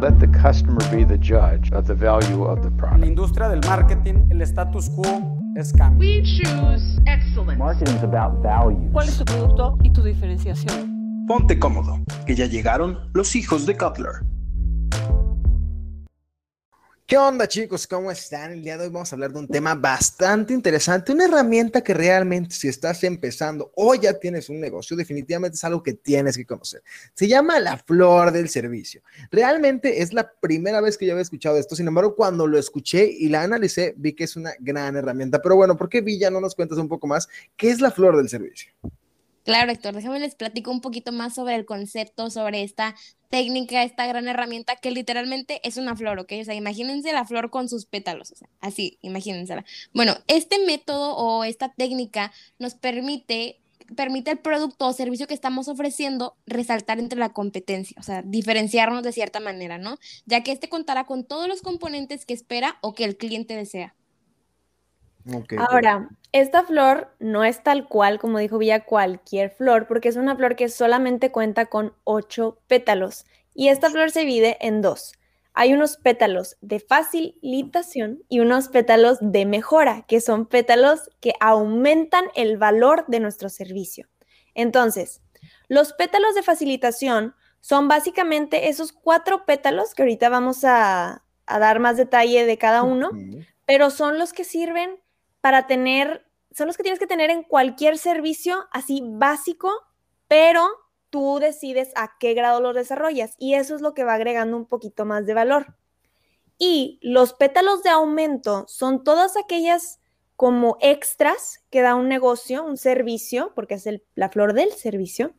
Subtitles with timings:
[0.00, 3.06] Let the customer be the judge of the value of the En la product.
[3.06, 6.00] industria del marketing, el status quo es cambio.
[6.00, 7.56] We choose excellence.
[7.58, 8.90] Marketing is about value.
[8.92, 10.90] ¿Cuál es tu producto y tu diferenciación?
[11.28, 14.24] Ponte cómodo, que ya llegaron los hijos de Cutler.
[17.06, 17.86] ¿Qué onda chicos?
[17.86, 18.52] ¿Cómo están?
[18.52, 21.92] El día de hoy vamos a hablar de un tema bastante interesante, una herramienta que
[21.92, 26.46] realmente si estás empezando o ya tienes un negocio, definitivamente es algo que tienes que
[26.46, 26.82] conocer.
[27.12, 29.02] Se llama la flor del servicio.
[29.30, 33.04] Realmente es la primera vez que yo había escuchado esto, sin embargo cuando lo escuché
[33.04, 35.42] y la analicé vi que es una gran herramienta.
[35.42, 38.16] Pero bueno, ¿por qué Villa no nos cuentas un poco más qué es la flor
[38.16, 38.72] del servicio?
[39.44, 42.94] Claro, Héctor, déjame les platico un poquito más sobre el concepto, sobre esta
[43.28, 46.32] técnica, esta gran herramienta que literalmente es una flor, ¿ok?
[46.40, 49.64] O sea, imagínense la flor con sus pétalos, o sea, así, imagínensela.
[49.92, 53.58] Bueno, este método o esta técnica nos permite
[53.96, 59.02] permite el producto o servicio que estamos ofreciendo resaltar entre la competencia, o sea, diferenciarnos
[59.02, 59.98] de cierta manera, ¿no?
[60.24, 63.94] Ya que este contará con todos los componentes que espera o que el cliente desea.
[65.58, 70.36] Ahora, esta flor no es tal cual, como dijo Villa, cualquier flor, porque es una
[70.36, 73.24] flor que solamente cuenta con ocho pétalos.
[73.54, 75.12] Y esta flor se divide en dos.
[75.54, 82.24] Hay unos pétalos de facilitación y unos pétalos de mejora, que son pétalos que aumentan
[82.34, 84.08] el valor de nuestro servicio.
[84.54, 85.20] Entonces,
[85.68, 91.80] los pétalos de facilitación son básicamente esos cuatro pétalos que ahorita vamos a, a dar
[91.80, 93.10] más detalle de cada uno
[93.66, 94.98] pero son los que sirven
[95.42, 99.70] para tener, son los que tienes que tener en cualquier servicio así básico,
[100.28, 100.66] pero
[101.10, 104.64] tú decides a qué grado lo desarrollas y eso es lo que va agregando un
[104.64, 105.76] poquito más de valor.
[106.56, 110.00] Y los pétalos de aumento son todas aquellas
[110.36, 115.34] como extras que da un negocio, un servicio, porque es el- la flor del servicio,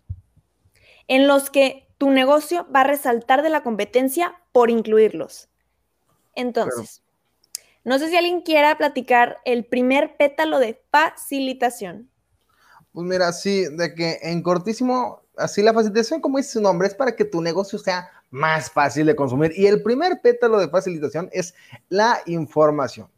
[1.07, 5.49] en los que tu negocio va a resaltar de la competencia por incluirlos.
[6.35, 7.03] Entonces,
[7.83, 12.09] no sé si alguien quiera platicar el primer pétalo de facilitación.
[12.93, 16.95] Pues mira, sí, de que en cortísimo, así la facilitación, como dice su nombre, es
[16.95, 19.51] para que tu negocio sea más fácil de consumir.
[19.55, 21.55] Y el primer pétalo de facilitación es
[21.89, 23.09] la información.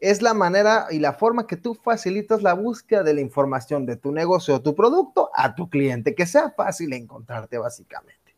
[0.00, 3.96] Es la manera y la forma que tú facilitas la búsqueda de la información de
[3.96, 8.36] tu negocio o tu producto a tu cliente, que sea fácil encontrarte básicamente.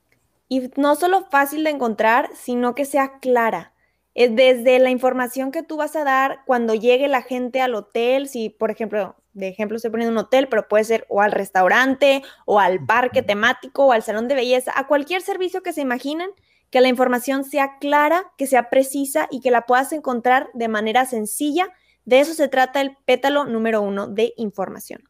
[0.49, 3.72] Y no solo fácil de encontrar, sino que sea clara.
[4.15, 8.28] Es desde la información que tú vas a dar cuando llegue la gente al hotel,
[8.28, 12.22] si por ejemplo, de ejemplo estoy poniendo un hotel, pero puede ser o al restaurante
[12.44, 16.31] o al parque temático o al salón de belleza, a cualquier servicio que se imaginen,
[16.70, 21.04] que la información sea clara, que sea precisa y que la puedas encontrar de manera
[21.04, 21.69] sencilla.
[22.04, 25.04] De eso se trata el pétalo número uno de información.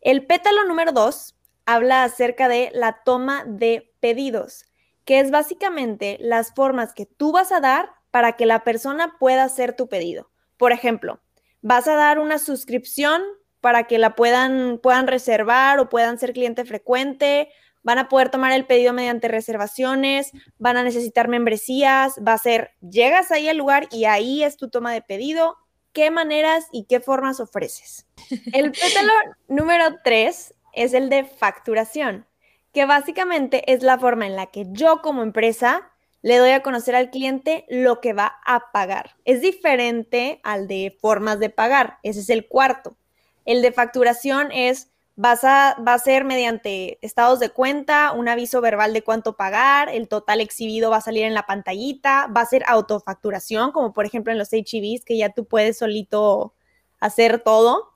[0.00, 1.36] El pétalo número dos
[1.66, 4.64] habla acerca de la toma de pedidos,
[5.04, 9.44] que es básicamente las formas que tú vas a dar para que la persona pueda
[9.44, 10.30] hacer tu pedido.
[10.56, 11.20] Por ejemplo,
[11.60, 13.22] vas a dar una suscripción
[13.60, 17.48] para que la puedan, puedan reservar o puedan ser cliente frecuente,
[17.82, 22.72] van a poder tomar el pedido mediante reservaciones, van a necesitar membresías, va a ser,
[22.80, 25.56] llegas ahí al lugar y ahí es tu toma de pedido,
[25.92, 28.06] qué maneras y qué formas ofreces.
[28.52, 29.12] El pétalo
[29.48, 32.26] número tres es el de facturación,
[32.72, 35.90] que básicamente es la forma en la que yo como empresa
[36.22, 39.16] le doy a conocer al cliente lo que va a pagar.
[39.24, 42.96] Es diferente al de formas de pagar, ese es el cuarto.
[43.44, 48.60] El de facturación es, vas a, va a ser mediante estados de cuenta, un aviso
[48.60, 52.46] verbal de cuánto pagar, el total exhibido va a salir en la pantallita, va a
[52.46, 56.54] ser autofacturación, como por ejemplo en los HEVs, que ya tú puedes solito
[57.00, 57.91] hacer todo.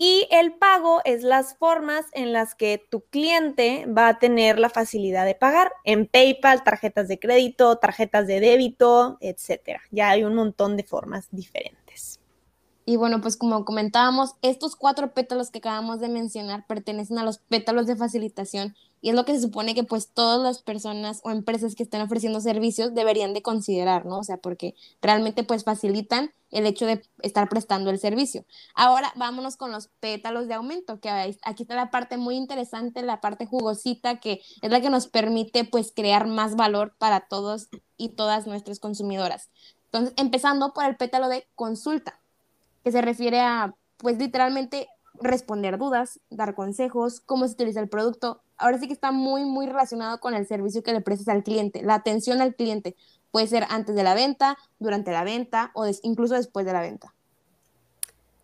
[0.00, 4.70] Y el pago es las formas en las que tu cliente va a tener la
[4.70, 9.80] facilidad de pagar en PayPal, tarjetas de crédito, tarjetas de débito, etcétera.
[9.90, 11.77] Ya hay un montón de formas diferentes.
[12.88, 17.36] Y bueno, pues como comentábamos, estos cuatro pétalos que acabamos de mencionar pertenecen a los
[17.36, 21.30] pétalos de facilitación y es lo que se supone que pues todas las personas o
[21.30, 24.20] empresas que estén ofreciendo servicios deberían de considerar, ¿no?
[24.20, 28.46] O sea, porque realmente pues facilitan el hecho de estar prestando el servicio.
[28.74, 33.20] Ahora vámonos con los pétalos de aumento, que aquí está la parte muy interesante, la
[33.20, 37.68] parte jugosita, que es la que nos permite pues crear más valor para todos
[37.98, 39.50] y todas nuestras consumidoras.
[39.84, 42.18] Entonces, empezando por el pétalo de consulta
[42.84, 44.88] que se refiere a, pues literalmente,
[45.20, 48.40] responder dudas, dar consejos, cómo se utiliza el producto.
[48.56, 51.82] Ahora sí que está muy, muy relacionado con el servicio que le prestas al cliente,
[51.82, 52.96] la atención al cliente.
[53.30, 57.14] Puede ser antes de la venta, durante la venta o incluso después de la venta.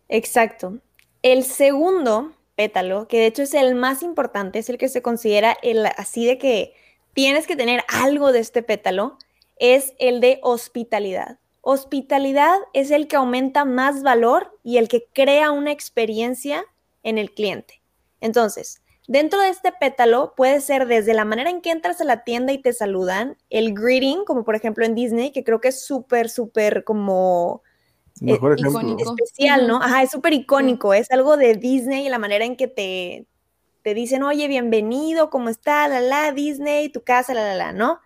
[0.09, 0.79] Exacto.
[1.21, 5.57] El segundo pétalo, que de hecho es el más importante, es el que se considera
[5.61, 6.73] el así de que
[7.13, 9.17] tienes que tener algo de este pétalo
[9.57, 11.39] es el de hospitalidad.
[11.67, 16.63] Hospitalidad es el que aumenta más valor y el que crea una experiencia
[17.01, 17.81] en el cliente.
[18.21, 22.23] Entonces, dentro de este pétalo puede ser desde la manera en que entras a la
[22.23, 25.83] tienda y te saludan, el greeting, como por ejemplo en Disney, que creo que es
[25.83, 27.63] súper, súper como
[28.21, 28.39] eh,
[28.99, 29.81] especial, ¿no?
[29.81, 33.25] Ajá, es súper icónico, es algo de Disney y la manera en que te,
[33.81, 35.87] te dicen, oye, bienvenido, ¿cómo está?
[35.87, 38.01] La, la, Disney, tu casa, la, la, la, ¿no?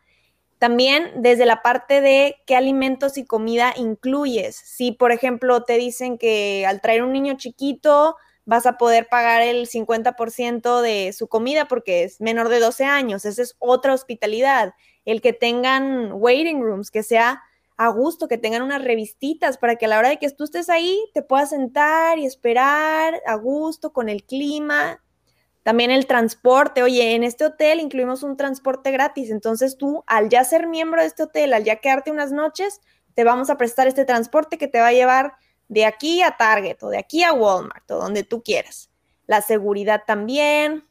[0.59, 4.57] También desde la parte de qué alimentos y comida incluyes.
[4.57, 9.41] Si, por ejemplo, te dicen que al traer un niño chiquito vas a poder pagar
[9.41, 14.73] el 50% de su comida porque es menor de 12 años, esa es otra hospitalidad.
[15.06, 17.41] El que tengan waiting rooms, que sea
[17.77, 20.67] a gusto, que tengan unas revistitas para que a la hora de que tú estés
[20.69, 25.01] ahí te puedas sentar y esperar a gusto con el clima.
[25.63, 30.44] También el transporte, oye, en este hotel incluimos un transporte gratis, entonces tú al ya
[30.44, 32.81] ser miembro de este hotel, al ya quedarte unas noches,
[33.13, 35.33] te vamos a prestar este transporte que te va a llevar
[35.67, 38.89] de aquí a Target o de aquí a Walmart o donde tú quieras.
[39.27, 40.88] La seguridad también,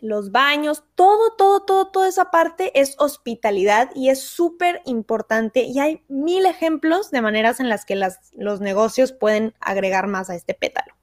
[0.00, 5.80] los baños, todo, todo, todo, toda esa parte es hospitalidad y es súper importante y
[5.80, 10.54] hay mil ejemplos de maneras en las que los negocios pueden agregar más a este
[10.54, 10.97] pétalo.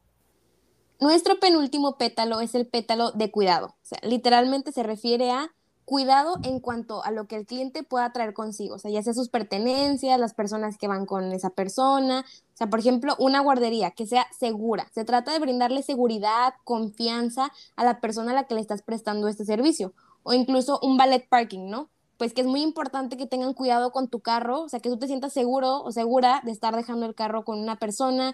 [0.99, 3.67] Nuestro penúltimo pétalo es el pétalo de cuidado.
[3.67, 5.51] O sea, literalmente se refiere a
[5.85, 9.13] cuidado en cuanto a lo que el cliente pueda traer consigo, o sea, ya sea
[9.13, 13.91] sus pertenencias, las personas que van con esa persona, o sea, por ejemplo, una guardería
[13.91, 14.89] que sea segura.
[14.93, 19.27] Se trata de brindarle seguridad, confianza a la persona a la que le estás prestando
[19.27, 19.93] este servicio,
[20.23, 21.89] o incluso un ballet parking, ¿no?
[22.17, 24.97] Pues que es muy importante que tengan cuidado con tu carro, o sea, que tú
[24.97, 28.33] te sientas seguro o segura de estar dejando el carro con una persona,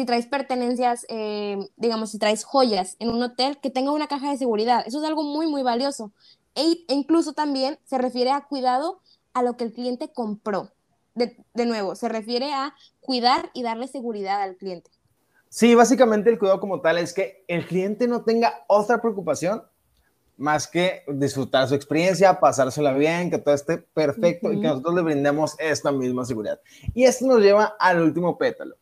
[0.00, 4.30] si traes pertenencias, eh, digamos, si traes joyas en un hotel, que tenga una caja
[4.30, 4.82] de seguridad.
[4.86, 6.10] Eso es algo muy, muy valioso.
[6.54, 9.02] E, incluso también se refiere a cuidado
[9.34, 10.70] a lo que el cliente compró.
[11.14, 14.90] De, de, nuevo, se refiere a cuidar y darle seguridad al cliente.
[15.50, 19.62] Sí, básicamente el cuidado como tal es que el cliente no tenga otra preocupación
[20.38, 24.56] más que disfrutar su experiencia, pasársela bien, que todo esté perfecto uh -huh.
[24.56, 26.58] y que nosotros le brindemos esta misma seguridad.
[26.94, 28.76] Y esto nos lleva al último pétalo,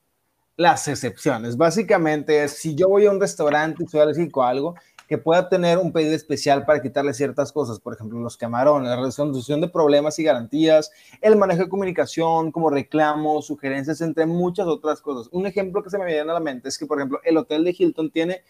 [0.59, 1.57] las excepciones.
[1.57, 4.75] Básicamente si yo voy a un restaurante y soy alérgico a algo,
[5.07, 9.01] que pueda tener un pedido especial para quitarle ciertas cosas, por ejemplo, los camarones, la
[9.01, 10.91] resolución de problemas y garantías,
[11.23, 15.33] el manejo de comunicación, como reclamos, sugerencias, entre muchas otras cosas.
[15.33, 17.65] Un ejemplo que se me viene a la mente es que, por ejemplo, el hotel
[17.65, 18.43] de Hilton tiene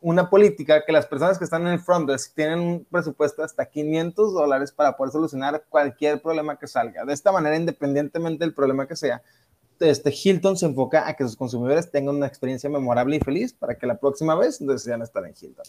[0.00, 3.66] una política que las personas que están en el front desk tienen un presupuesto hasta
[3.66, 7.04] 500 dólares para poder solucionar cualquier problema que salga.
[7.04, 9.22] De esta manera, independientemente del problema que sea,
[9.80, 13.76] este Hilton se enfoca a que sus consumidores tengan una experiencia memorable y feliz para
[13.76, 15.64] que la próxima vez decidan estar en Hilton.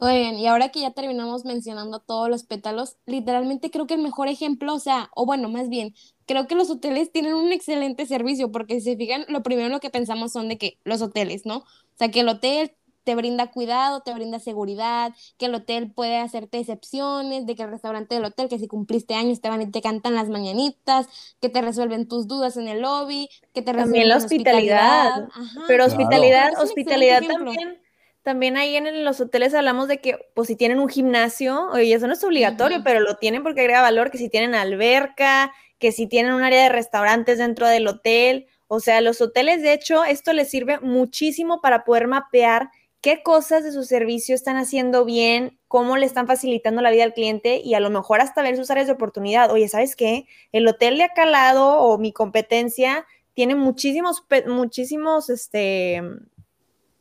[0.00, 4.02] Muy bien, y ahora que ya terminamos mencionando todos los pétalos, literalmente creo que el
[4.02, 5.94] mejor ejemplo, o sea, o bueno, más bien,
[6.26, 9.80] creo que los hoteles tienen un excelente servicio, porque si se fijan, lo primero lo
[9.80, 11.58] que pensamos son de que los hoteles, ¿no?
[11.58, 12.74] O sea, que el hotel
[13.04, 17.70] te brinda cuidado, te brinda seguridad, que el hotel puede hacerte excepciones, de que el
[17.70, 21.06] restaurante del hotel, que si cumpliste años te van y te cantan las mañanitas,
[21.40, 25.64] que te resuelven tus dudas en el lobby, que te También la hospitalidad, hospitalidad.
[25.68, 26.64] pero hospitalidad, claro.
[26.64, 27.84] hospitalidad también
[28.24, 32.06] también ahí en los hoteles hablamos de que, pues si tienen un gimnasio, oye, eso
[32.06, 32.84] no es obligatorio, uh -huh.
[32.84, 36.62] pero lo tienen porque agrega valor, que si tienen alberca, que si tienen un área
[36.62, 41.60] de restaurantes dentro del hotel, o sea, los hoteles, de hecho, esto les sirve muchísimo
[41.60, 42.70] para poder mapear
[43.04, 47.12] qué cosas de su servicio están haciendo bien, cómo le están facilitando la vida al
[47.12, 49.50] cliente y a lo mejor hasta ver sus áreas de oportunidad.
[49.50, 50.26] Oye, ¿sabes qué?
[50.52, 56.00] El hotel de acá al o mi competencia tiene muchísimos, muchísimos, este,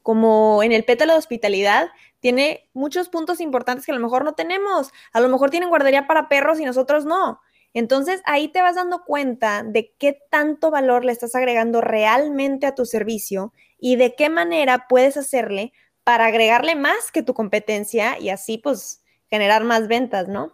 [0.02, 1.88] como en el pétalo de hospitalidad,
[2.20, 4.92] tiene muchos puntos importantes que a lo mejor no tenemos.
[5.14, 7.40] A lo mejor tienen guardería para perros y nosotros no.
[7.74, 12.76] Entonces ahí te vas dando cuenta de qué tanto valor le estás agregando realmente a
[12.76, 15.72] tu servicio y de qué manera puedes hacerle
[16.04, 20.54] para agregarle más que tu competencia y así pues generar más ventas, ¿no?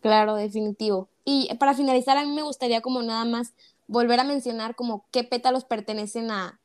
[0.00, 1.08] Claro, definitivo.
[1.24, 3.52] Y para finalizar, a mí me gustaría como nada más
[3.86, 6.60] volver a mencionar como qué pétalos pertenecen a,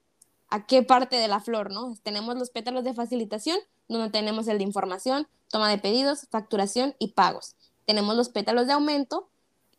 [0.50, 1.95] a qué parte de la flor, ¿no?
[2.03, 3.57] Tenemos los pétalos de facilitación,
[3.88, 7.55] donde tenemos el de información, toma de pedidos, facturación y pagos.
[7.86, 9.29] Tenemos los pétalos de aumento,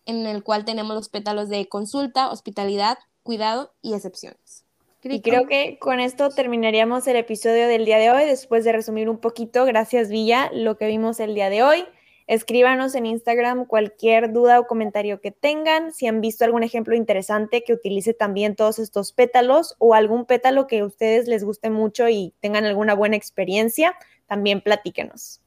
[0.07, 4.64] en el cual tenemos los pétalos de consulta, hospitalidad, cuidado y excepciones.
[5.05, 9.11] Y creo que con esto terminaríamos el episodio del día de hoy, después de resumir
[9.11, 11.85] un poquito, gracias Villa, lo que vimos el día de hoy.
[12.27, 17.65] Escríbanos en Instagram cualquier duda o comentario que tengan, si han visto algún ejemplo interesante
[17.65, 22.09] que utilice también todos estos pétalos o algún pétalo que a ustedes les guste mucho
[22.09, 23.95] y tengan alguna buena experiencia,
[24.27, 25.43] también platíquenos.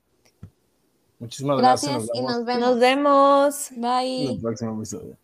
[1.18, 1.94] Muchísimas gracias.
[1.94, 2.62] Gracias y nos nos vemos.
[2.62, 3.72] Nos vemos.
[3.72, 4.34] vemos en Bye.
[4.34, 5.18] el próximo episodio.